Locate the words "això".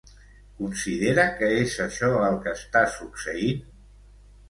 1.87-2.11